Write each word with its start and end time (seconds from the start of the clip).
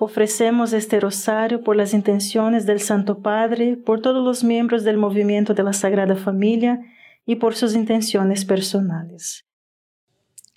Ofrecemos 0.00 0.72
este 0.72 0.98
rosario 0.98 1.62
por 1.62 1.76
las 1.76 1.94
intenciones 1.94 2.66
del 2.66 2.80
Santo 2.80 3.22
Padre, 3.22 3.76
por 3.76 4.02
todos 4.02 4.24
los 4.24 4.42
miembros 4.42 4.82
del 4.82 4.96
movimiento 4.96 5.54
de 5.54 5.62
la 5.62 5.72
Sagrada 5.72 6.16
Familia 6.16 6.80
y 7.24 7.36
por 7.36 7.54
sus 7.54 7.74
intenciones 7.76 8.44
personales. 8.44 9.46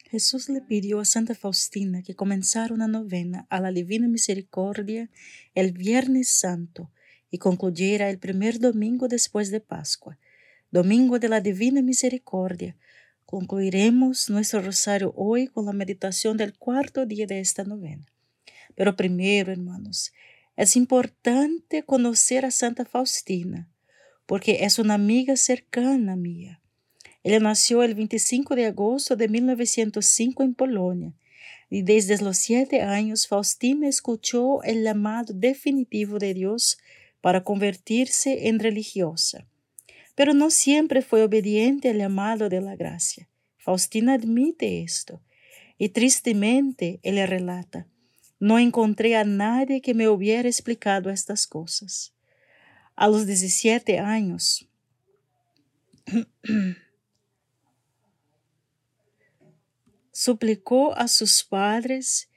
Jesús 0.10 0.50
le 0.50 0.62
pidió 0.62 1.00
a 1.00 1.06
Santa 1.06 1.36
Faustina 1.36 2.02
que 2.02 2.16
comenzara 2.16 2.74
una 2.74 2.88
novena 2.88 3.46
a 3.50 3.60
la 3.60 3.72
Divina 3.72 4.08
Misericordia 4.08 5.10
el 5.54 5.72
Viernes 5.72 6.30
Santo 6.30 6.92
y 7.30 7.38
concluyera 7.38 8.10
el 8.10 8.18
primer 8.18 8.60
domingo 8.60 9.08
después 9.08 9.52
de 9.52 9.60
Pascua, 9.60 10.18
domingo 10.72 11.20
de 11.20 11.30
la 11.30 11.42
Divina 11.42 11.84
Misericordia. 11.84 12.76
Concluiremos 13.26 14.30
nuestro 14.30 14.62
rosario 14.62 15.14
hoy 15.16 15.48
con 15.48 15.66
la 15.66 15.74
meditación 15.74 16.38
del 16.38 16.58
cuarto 16.58 17.06
día 17.06 17.28
de 17.28 17.40
esta 17.40 17.64
novena. 17.66 18.06
Pero 18.78 18.96
primero, 18.96 19.52
hermanos, 19.52 20.14
es 20.56 20.76
importante 20.76 21.82
conocer 21.82 22.46
a 22.46 22.52
Santa 22.52 22.86
Faustina, 22.86 23.68
porque 24.28 24.66
es 24.66 24.78
una 24.78 24.94
amiga 24.94 25.36
cercana 25.36 26.16
mía. 26.16 26.62
Ella 27.24 27.40
nació 27.40 27.82
el 27.82 27.96
25 27.96 28.56
de 28.56 28.68
agosto 28.68 29.16
de 29.16 29.30
1905 29.30 30.44
en 30.44 30.54
Polonia 30.54 31.14
y 31.72 31.82
desde 31.82 32.24
los 32.24 32.38
siete 32.38 32.84
años 32.84 33.28
Faustina 33.28 33.88
escuchó 33.88 34.62
el 34.62 34.84
llamado 34.84 35.34
definitivo 35.34 36.20
de 36.20 36.36
Dios 36.36 36.78
para 37.20 37.44
convertirse 37.44 38.48
en 38.48 38.60
religiosa. 38.60 39.48
Pero 40.14 40.36
no 40.36 40.52
siempre 40.52 41.02
fue 41.02 41.24
obediente 41.24 41.90
al 41.90 41.98
llamado 41.98 42.48
de 42.48 42.62
la 42.62 42.76
gracia. 42.76 43.28
Faustina 43.58 44.14
admite 44.14 44.84
esto 44.84 45.24
y 45.80 45.90
tristemente 45.90 47.00
ella 47.02 47.26
relata, 47.26 47.88
no 48.40 48.60
encontré 48.60 49.16
a 49.16 49.24
nadie 49.24 49.82
que 49.82 49.94
me 49.94 50.08
hubiera 50.08 50.48
explicado 50.48 51.10
estas 51.10 51.48
cosas. 51.48 52.14
A 52.96 53.08
los 53.08 53.26
17 53.26 54.00
años, 54.00 54.68
suplicó 60.12 60.96
a 60.96 61.08
sus 61.08 61.44
padres 61.44 62.30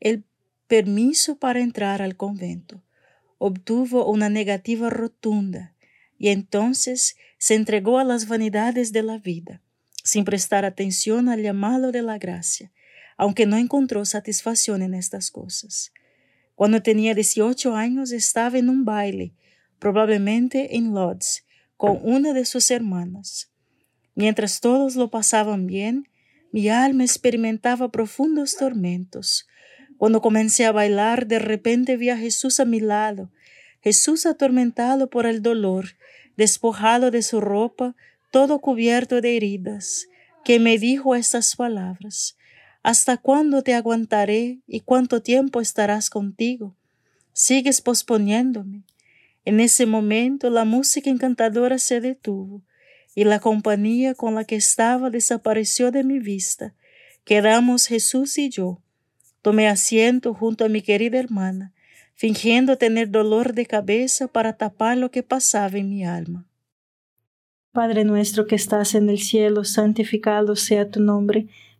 el 0.00 0.24
permiso 0.66 1.38
para 1.38 1.60
entrar 1.60 2.02
al 2.02 2.16
convento. 2.16 2.82
Obtuvo 3.38 4.10
una 4.10 4.28
negativa 4.28 4.90
rotunda 4.90 5.74
y 6.18 6.28
entonces 6.28 7.16
se 7.38 7.54
entregó 7.54 7.98
a 7.98 8.04
las 8.04 8.28
vanidades 8.28 8.92
de 8.92 9.02
la 9.02 9.18
vida, 9.18 9.60
sin 10.02 10.24
prestar 10.24 10.64
atención 10.64 11.28
al 11.28 11.42
llamado 11.42 11.92
de 11.92 12.02
la 12.02 12.18
gracia 12.18 12.72
aunque 13.16 13.46
no 13.46 13.56
encontró 13.56 14.04
satisfacción 14.04 14.82
en 14.82 14.94
estas 14.94 15.30
cosas. 15.30 15.92
Cuando 16.54 16.82
tenía 16.82 17.14
18 17.14 17.74
años 17.74 18.12
estaba 18.12 18.58
en 18.58 18.68
un 18.68 18.84
baile, 18.84 19.34
probablemente 19.78 20.76
en 20.76 20.94
Lodz, 20.94 21.44
con 21.76 21.98
una 22.02 22.32
de 22.32 22.44
sus 22.44 22.70
hermanas. 22.70 23.50
Mientras 24.14 24.60
todos 24.60 24.96
lo 24.96 25.10
pasaban 25.10 25.66
bien, 25.66 26.08
mi 26.52 26.68
alma 26.68 27.04
experimentaba 27.04 27.90
profundos 27.90 28.56
tormentos. 28.56 29.46
Cuando 29.98 30.22
comencé 30.22 30.64
a 30.64 30.72
bailar, 30.72 31.26
de 31.26 31.38
repente 31.38 31.96
vi 31.96 32.10
a 32.10 32.16
Jesús 32.16 32.60
a 32.60 32.64
mi 32.64 32.80
lado, 32.80 33.30
Jesús 33.82 34.26
atormentado 34.26 35.10
por 35.10 35.26
el 35.26 35.42
dolor, 35.42 35.96
despojado 36.36 37.10
de 37.10 37.22
su 37.22 37.40
ropa, 37.40 37.94
todo 38.30 38.58
cubierto 38.60 39.20
de 39.20 39.36
heridas, 39.36 40.06
que 40.44 40.58
me 40.58 40.78
dijo 40.78 41.14
estas 41.14 41.56
palabras, 41.56 42.35
¿Hasta 42.86 43.16
cuándo 43.16 43.62
te 43.62 43.74
aguantaré 43.74 44.60
y 44.68 44.78
cuánto 44.78 45.20
tiempo 45.20 45.60
estarás 45.60 46.08
contigo? 46.08 46.76
Sigues 47.32 47.80
posponiéndome. 47.80 48.84
En 49.44 49.58
ese 49.58 49.86
momento 49.86 50.50
la 50.50 50.64
música 50.64 51.10
encantadora 51.10 51.78
se 51.78 52.00
detuvo 52.00 52.62
y 53.12 53.24
la 53.24 53.40
compañía 53.40 54.14
con 54.14 54.36
la 54.36 54.44
que 54.44 54.54
estaba 54.54 55.10
desapareció 55.10 55.90
de 55.90 56.04
mi 56.04 56.20
vista. 56.20 56.74
Quedamos 57.24 57.88
Jesús 57.88 58.38
y 58.38 58.50
yo. 58.50 58.80
Tomé 59.42 59.66
asiento 59.66 60.32
junto 60.32 60.64
a 60.64 60.68
mi 60.68 60.80
querida 60.80 61.18
hermana, 61.18 61.72
fingiendo 62.14 62.78
tener 62.78 63.10
dolor 63.10 63.52
de 63.54 63.66
cabeza 63.66 64.28
para 64.28 64.52
tapar 64.52 64.96
lo 64.96 65.10
que 65.10 65.24
pasaba 65.24 65.76
en 65.76 65.88
mi 65.88 66.04
alma. 66.04 66.46
Padre 67.72 68.04
nuestro 68.04 68.46
que 68.46 68.54
estás 68.54 68.94
en 68.94 69.10
el 69.10 69.18
cielo, 69.18 69.64
santificado 69.64 70.54
sea 70.54 70.88
tu 70.88 71.00
nombre 71.00 71.48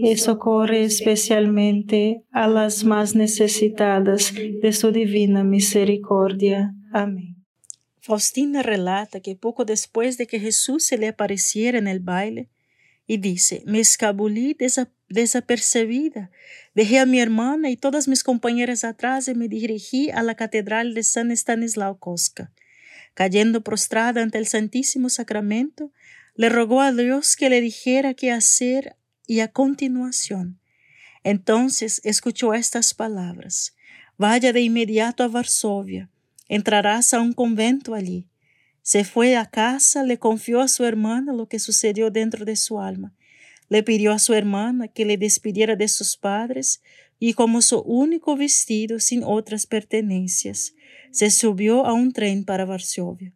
y 0.00 0.16
socorre 0.16 0.84
especialmente 0.84 2.24
a 2.30 2.46
las 2.46 2.84
más 2.84 3.14
necesitadas 3.14 4.32
de 4.34 4.72
su 4.72 4.92
divina 4.92 5.42
misericordia. 5.44 6.74
Amén. 6.92 7.36
Faustina 8.00 8.62
relata 8.62 9.20
que 9.20 9.34
poco 9.34 9.64
después 9.64 10.16
de 10.16 10.26
que 10.26 10.40
Jesús 10.40 10.86
se 10.86 10.98
le 10.98 11.08
apareciera 11.08 11.78
en 11.78 11.88
el 11.88 12.00
baile, 12.00 12.48
y 13.10 13.16
dice, 13.16 13.62
me 13.64 13.80
escabulí 13.80 14.54
desapercebida, 15.08 16.30
dejé 16.74 16.98
a 16.98 17.06
mi 17.06 17.20
hermana 17.20 17.70
y 17.70 17.76
todas 17.78 18.06
mis 18.06 18.22
compañeras 18.22 18.84
atrás 18.84 19.28
y 19.28 19.34
me 19.34 19.48
dirigí 19.48 20.10
a 20.10 20.22
la 20.22 20.34
catedral 20.34 20.92
de 20.92 21.02
San 21.02 21.30
Estanislao 21.30 21.98
Kostka. 21.98 22.52
Cayendo 23.14 23.62
prostrada 23.62 24.22
ante 24.22 24.36
el 24.36 24.46
Santísimo 24.46 25.08
Sacramento, 25.08 25.90
le 26.34 26.50
rogó 26.50 26.82
a 26.82 26.92
Dios 26.92 27.34
que 27.34 27.48
le 27.48 27.62
dijera 27.62 28.12
qué 28.12 28.30
hacer 28.30 28.94
y 29.28 29.40
a 29.40 29.48
continuación, 29.48 30.58
entonces 31.22 32.00
escuchó 32.02 32.54
estas 32.54 32.94
palabras, 32.94 33.76
vaya 34.16 34.52
de 34.52 34.62
inmediato 34.62 35.22
a 35.22 35.28
Varsovia, 35.28 36.10
entrarás 36.48 37.12
a 37.12 37.20
un 37.20 37.34
convento 37.34 37.94
allí. 37.94 38.26
Se 38.80 39.04
fue 39.04 39.36
a 39.36 39.44
casa, 39.44 40.02
le 40.02 40.18
confió 40.18 40.62
a 40.62 40.68
su 40.68 40.84
hermana 40.86 41.34
lo 41.34 41.46
que 41.46 41.58
sucedió 41.58 42.10
dentro 42.10 42.46
de 42.46 42.56
su 42.56 42.80
alma. 42.80 43.14
Le 43.68 43.82
pidió 43.82 44.12
a 44.12 44.18
su 44.18 44.32
hermana 44.32 44.88
que 44.88 45.04
le 45.04 45.18
despidiera 45.18 45.76
de 45.76 45.88
sus 45.88 46.16
padres 46.16 46.80
y 47.18 47.34
como 47.34 47.60
su 47.60 47.80
único 47.80 48.34
vestido 48.34 48.98
sin 48.98 49.22
otras 49.22 49.66
pertenencias, 49.66 50.74
se 51.10 51.30
subió 51.30 51.84
a 51.84 51.92
un 51.92 52.12
tren 52.12 52.44
para 52.44 52.64
Varsovia. 52.64 53.34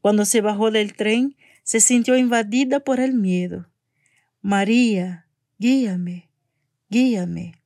Cuando 0.00 0.24
se 0.24 0.40
bajó 0.40 0.70
del 0.70 0.94
tren, 0.94 1.36
se 1.64 1.80
sintió 1.80 2.16
invadida 2.16 2.80
por 2.80 2.98
el 2.98 3.12
miedo. 3.12 3.67
María, 4.48 5.26
guíame, 5.58 6.30
guíame. 6.88 7.60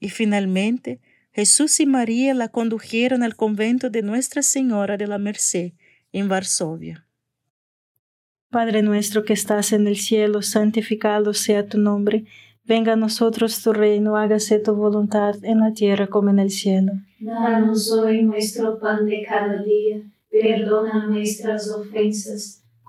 Y 0.00 0.08
finalmente 0.08 1.02
Jesús 1.32 1.80
y 1.80 1.84
María 1.84 2.32
la 2.32 2.48
condujeron 2.48 3.22
al 3.22 3.36
convento 3.36 3.90
de 3.90 4.00
Nuestra 4.00 4.40
Señora 4.40 4.96
de 4.96 5.06
la 5.06 5.18
Merced 5.18 5.72
en 6.12 6.30
Varsovia. 6.30 7.06
Padre 8.48 8.80
nuestro 8.80 9.26
que 9.26 9.34
estás 9.34 9.74
en 9.74 9.86
el 9.86 9.96
cielo, 9.96 10.40
santificado 10.40 11.34
sea 11.34 11.66
tu 11.66 11.76
nombre. 11.76 12.24
Venga 12.64 12.94
a 12.94 12.96
nosotros 12.96 13.62
tu 13.62 13.74
reino, 13.74 14.16
hágase 14.16 14.58
tu 14.60 14.74
voluntad 14.74 15.34
en 15.42 15.60
la 15.60 15.74
tierra 15.74 16.06
como 16.06 16.30
en 16.30 16.38
el 16.38 16.48
cielo. 16.48 16.92
Danos 17.20 17.92
hoy 17.92 18.22
nuestro 18.22 18.78
pan 18.78 19.04
de 19.04 19.26
cada 19.28 19.62
día, 19.62 20.00
perdona 20.30 21.06
nuestras 21.06 21.70
ofensas 21.70 22.63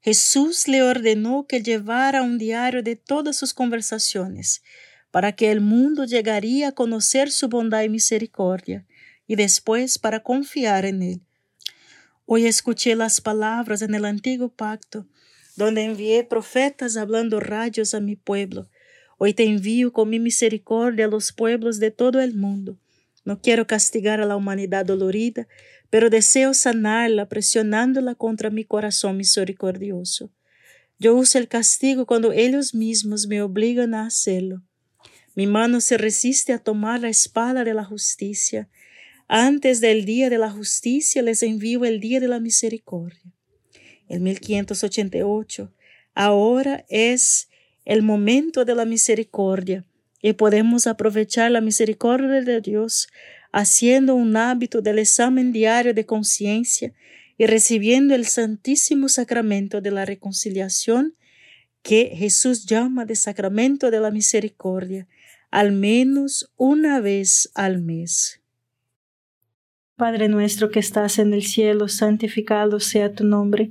Jesús 0.00 0.68
le 0.68 0.82
ordenó 0.82 1.46
que 1.46 1.62
llevara 1.62 2.22
un 2.22 2.38
diario 2.38 2.82
de 2.82 2.96
todas 2.96 3.36
sus 3.36 3.52
conversaciones, 3.52 4.62
para 5.10 5.32
que 5.32 5.50
el 5.50 5.60
mundo 5.60 6.04
llegaría 6.04 6.68
a 6.68 6.72
conocer 6.72 7.30
su 7.30 7.48
bondad 7.48 7.82
y 7.82 7.88
misericordia, 7.88 8.86
y 9.26 9.36
después 9.36 9.98
para 9.98 10.22
confiar 10.22 10.84
en 10.84 11.02
él. 11.02 11.20
Hoy 12.26 12.46
escuché 12.46 12.94
las 12.94 13.20
palabras 13.20 13.82
en 13.82 13.94
el 13.94 14.04
antiguo 14.04 14.50
pacto, 14.50 15.06
donde 15.56 15.84
envié 15.84 16.22
profetas 16.24 16.96
hablando 16.96 17.40
rayos 17.40 17.94
a 17.94 18.00
mi 18.00 18.16
pueblo. 18.16 18.68
Hoy 19.16 19.34
te 19.34 19.44
envío 19.44 19.92
con 19.92 20.10
mi 20.10 20.20
misericordia 20.20 21.06
a 21.06 21.08
los 21.08 21.32
pueblos 21.32 21.80
de 21.80 21.90
todo 21.90 22.20
el 22.20 22.36
mundo. 22.36 22.78
No 23.28 23.42
quiero 23.42 23.66
castigar 23.66 24.22
a 24.22 24.24
la 24.24 24.36
humanidad 24.36 24.86
dolorida, 24.86 25.48
pero 25.90 26.08
deseo 26.08 26.54
sanarla 26.54 27.28
presionándola 27.28 28.14
contra 28.14 28.48
mi 28.48 28.64
corazón 28.64 29.18
misericordioso. 29.18 30.32
Yo 30.98 31.14
uso 31.14 31.36
el 31.36 31.46
castigo 31.46 32.06
cuando 32.06 32.32
ellos 32.32 32.74
mismos 32.74 33.26
me 33.26 33.42
obligan 33.42 33.92
a 33.92 34.06
hacerlo. 34.06 34.62
Mi 35.34 35.46
mano 35.46 35.82
se 35.82 35.98
resiste 35.98 36.54
a 36.54 36.58
tomar 36.58 37.02
la 37.02 37.10
espada 37.10 37.64
de 37.64 37.74
la 37.74 37.84
justicia. 37.84 38.70
Antes 39.28 39.82
del 39.82 40.06
día 40.06 40.30
de 40.30 40.38
la 40.38 40.50
justicia 40.50 41.20
les 41.20 41.42
envío 41.42 41.84
el 41.84 42.00
día 42.00 42.20
de 42.20 42.28
la 42.28 42.40
misericordia. 42.40 43.30
En 44.08 44.22
1588, 44.22 45.70
ahora 46.14 46.86
es 46.88 47.50
el 47.84 48.00
momento 48.00 48.64
de 48.64 48.74
la 48.74 48.86
misericordia 48.86 49.84
y 50.22 50.32
podemos 50.32 50.86
aprovechar 50.86 51.50
la 51.50 51.60
misericordia 51.60 52.42
de 52.42 52.60
Dios 52.60 53.08
haciendo 53.52 54.14
un 54.14 54.36
hábito 54.36 54.82
del 54.82 54.98
examen 54.98 55.52
diario 55.52 55.94
de 55.94 56.06
conciencia 56.06 56.92
y 57.36 57.46
recibiendo 57.46 58.14
el 58.14 58.26
santísimo 58.26 59.08
sacramento 59.08 59.80
de 59.80 59.90
la 59.90 60.04
reconciliación 60.04 61.14
que 61.82 62.12
Jesús 62.14 62.66
llama 62.66 63.04
de 63.04 63.14
sacramento 63.14 63.90
de 63.90 64.00
la 64.00 64.10
misericordia, 64.10 65.06
al 65.50 65.72
menos 65.72 66.52
una 66.56 67.00
vez 67.00 67.50
al 67.54 67.80
mes. 67.80 68.40
Padre 69.96 70.28
nuestro 70.28 70.70
que 70.70 70.80
estás 70.80 71.18
en 71.18 71.32
el 71.32 71.44
cielo, 71.44 71.88
santificado 71.88 72.78
sea 72.80 73.12
tu 73.14 73.24
nombre, 73.24 73.70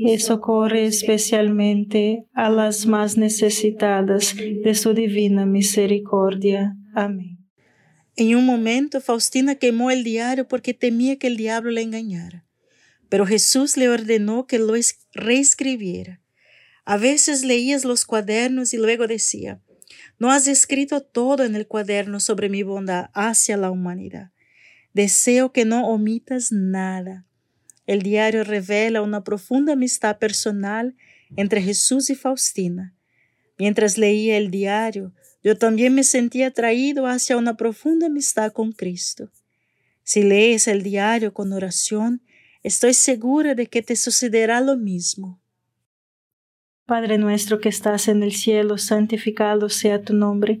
y 0.00 0.18
socorre 0.18 0.86
especialmente 0.86 2.24
a 2.32 2.50
las 2.50 2.86
más 2.86 3.16
necesitadas 3.16 4.34
de 4.36 4.74
su 4.74 4.94
divina 4.94 5.44
misericordia. 5.44 6.76
Amén. 6.94 7.38
En 8.16 8.34
un 8.34 8.46
momento, 8.46 9.00
Faustina 9.00 9.54
quemó 9.56 9.90
el 9.90 10.04
diario 10.04 10.48
porque 10.48 10.74
temía 10.74 11.18
que 11.18 11.26
el 11.26 11.36
diablo 11.36 11.70
le 11.70 11.82
engañara, 11.82 12.46
pero 13.08 13.26
Jesús 13.26 13.76
le 13.76 13.88
ordenó 13.88 14.46
que 14.46 14.58
lo 14.58 14.74
reescribiera. 15.12 16.20
A 16.84 16.96
veces 16.96 17.44
leías 17.44 17.84
los 17.84 18.04
cuadernos 18.04 18.74
y 18.74 18.76
luego 18.76 19.06
decía, 19.06 19.60
no 20.18 20.32
has 20.32 20.48
escrito 20.48 21.00
todo 21.00 21.44
en 21.44 21.54
el 21.54 21.66
cuaderno 21.66 22.18
sobre 22.18 22.48
mi 22.48 22.62
bondad 22.62 23.10
hacia 23.14 23.56
la 23.56 23.70
humanidad. 23.70 24.32
Deseo 24.92 25.52
que 25.52 25.64
no 25.64 25.86
omitas 25.86 26.50
nada. 26.50 27.27
El 27.88 28.02
diario 28.02 28.44
revela 28.44 29.00
una 29.00 29.24
profunda 29.24 29.72
amistad 29.72 30.18
personal 30.18 30.94
entre 31.38 31.62
Jesús 31.62 32.10
y 32.10 32.14
Faustina. 32.14 32.94
Mientras 33.56 33.96
leía 33.96 34.36
el 34.36 34.50
diario, 34.50 35.14
yo 35.42 35.56
también 35.56 35.94
me 35.94 36.04
sentía 36.04 36.48
atraído 36.48 37.06
hacia 37.06 37.38
una 37.38 37.56
profunda 37.56 38.08
amistad 38.08 38.52
con 38.52 38.72
Cristo. 38.72 39.30
Si 40.02 40.22
lees 40.22 40.68
el 40.68 40.82
diario 40.82 41.32
con 41.32 41.50
oración, 41.54 42.20
estoy 42.62 42.92
segura 42.92 43.54
de 43.54 43.68
que 43.68 43.80
te 43.80 43.96
sucederá 43.96 44.60
lo 44.60 44.76
mismo. 44.76 45.40
Padre 46.84 47.16
nuestro 47.16 47.58
que 47.58 47.70
estás 47.70 48.08
en 48.08 48.22
el 48.22 48.34
cielo, 48.34 48.76
santificado 48.76 49.70
sea 49.70 50.02
tu 50.02 50.12
nombre. 50.12 50.60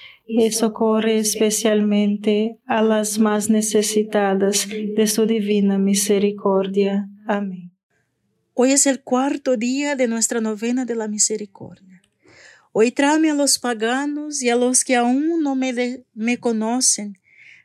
y 0.25 0.51
socorre 0.51 1.17
especialmente 1.17 2.57
a 2.65 2.81
las 2.81 3.19
más 3.19 3.49
necesitadas 3.49 4.67
de 4.69 5.07
su 5.07 5.25
divina 5.25 5.77
misericordia. 5.77 7.09
Amén. 7.27 7.71
Hoy 8.53 8.71
es 8.71 8.85
el 8.85 9.01
cuarto 9.01 9.57
día 9.57 9.95
de 9.95 10.07
nuestra 10.07 10.41
novena 10.41 10.85
de 10.85 10.95
la 10.95 11.07
misericordia. 11.07 12.01
Hoy 12.73 12.91
tráeme 12.91 13.31
a 13.31 13.33
los 13.33 13.59
paganos 13.59 14.41
y 14.41 14.49
a 14.49 14.55
los 14.55 14.83
que 14.83 14.95
aún 14.95 15.41
no 15.41 15.55
me, 15.55 16.03
me 16.13 16.37
conocen. 16.37 17.17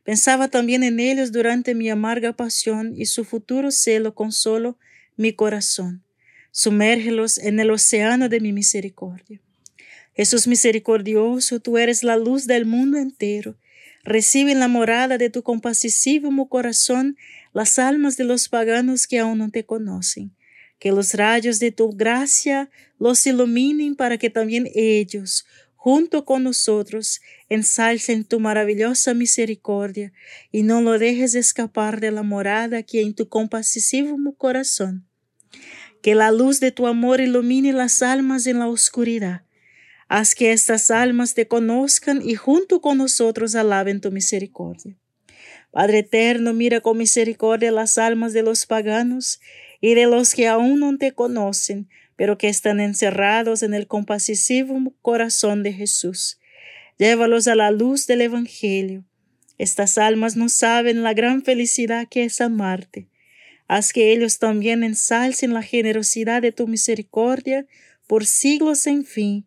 Pensaba 0.03 0.49
también 0.49 0.83
en 0.83 0.99
ellos 0.99 1.33
durante 1.33 1.75
mi 1.75 1.90
amarga 1.90 2.33
pasión 2.33 2.92
y 2.97 3.07
su 3.07 3.25
futuro 3.25 3.71
celo 3.71 4.14
consolo 4.14 4.79
mi 5.16 5.33
corazón. 5.33 6.05
Sumérgelos 6.51 7.38
en 7.38 7.61
el 7.61 7.71
océano 7.71 8.29
de 8.29 8.40
mi 8.40 8.53
misericordia. 8.53 9.40
Jesús 10.16 10.46
misericordioso, 10.46 11.61
tú 11.61 11.79
eres 11.79 12.02
la 12.02 12.16
luz 12.16 12.46
del 12.46 12.66
mundo 12.66 12.98
entero. 12.98 13.57
Recibe 14.02 14.52
en 14.52 14.61
la 14.61 14.68
morada 14.68 15.18
de 15.18 15.31
tu 15.31 15.42
compasísimo 15.42 16.48
corazón 16.48 17.16
las 17.52 17.79
almas 17.79 18.16
de 18.16 18.24
los 18.24 18.48
paganos 18.48 19.07
que 19.07 19.18
aún 19.18 19.38
no 19.38 19.50
te 19.50 19.64
conocen 19.64 20.37
que 20.79 20.92
los 20.92 21.14
rayos 21.14 21.59
de 21.59 21.72
tu 21.72 21.90
gracia 21.90 22.70
los 22.98 23.26
iluminen 23.26 23.96
para 23.96 24.18
que 24.18 24.31
también 24.31 24.68
ellos, 24.74 25.46
junto 25.74 26.24
con 26.24 26.42
nosotros, 26.42 27.20
ensalcen 27.48 28.24
tu 28.24 28.40
maravillosa 28.40 29.14
misericordia 29.14 30.12
y 30.52 30.62
no 30.62 30.83
lo 30.83 30.98
dejes 30.98 31.35
escapar 31.35 32.00
de 32.00 32.11
la 32.11 32.22
morada 32.22 32.83
que 32.83 33.02
en 33.02 33.14
tu 33.14 33.29
compasísimo 33.29 34.35
corazón. 34.37 35.09
Que 36.02 36.14
la 36.14 36.31
luz 36.31 36.61
de 36.61 36.72
tu 36.72 36.87
amor 36.87 37.20
ilumine 37.20 37.72
las 37.72 38.02
almas 38.02 38.46
en 38.46 38.59
la 38.59 38.68
oscuridad. 38.68 39.45
Haz 40.09 40.35
que 40.35 40.53
estas 40.53 40.90
almas 40.90 41.35
te 41.35 41.49
conozcan 41.49 42.23
y 42.23 42.37
junto 42.37 42.81
con 42.81 42.99
nosotros 42.99 43.55
alaben 43.57 44.01
tu 44.01 44.12
misericordia. 44.12 44.97
Padre 45.73 45.99
eterno, 45.99 46.53
mira 46.53 46.81
con 46.81 46.97
misericordia 46.97 47.73
las 47.73 47.99
almas 47.99 48.33
de 48.33 48.42
los 48.42 48.66
paganos 48.66 49.40
y 49.81 49.95
de 49.95 50.07
los 50.07 50.35
que 50.35 50.47
aún 50.47 50.79
no 50.79 50.97
te 50.97 51.12
conocen, 51.12 51.88
pero 52.14 52.38
que 52.38 52.49
están 52.49 52.81
encerrados 52.81 53.62
en 53.62 53.75
el 53.75 53.87
compasivo 53.87 54.95
corazón 55.03 55.62
de 55.62 55.73
Jesús. 55.73 56.38
Llévalos 56.99 57.49
a 57.49 57.57
la 57.57 57.73
luz 57.73 58.07
del 58.07 58.23
Evangelio. 58.23 59.05
Estas 59.59 59.99
almas 59.99 60.37
no 60.37 60.49
saben 60.49 61.03
la 61.03 61.14
gran 61.14 61.42
felicidad 61.42 62.07
que 62.09 62.25
es 62.25 62.40
amarte. 62.40 63.09
Haz 63.69 63.92
que 63.92 64.12
ellos 64.12 64.38
también 64.38 64.85
ensalcen 64.85 65.53
la 65.53 65.62
generosidad 65.62 66.40
de 66.42 66.53
tu 66.53 66.69
misericordia 66.69 67.66
por 68.07 68.25
siglos 68.25 68.81
sin 68.81 69.05
fin. 69.05 69.47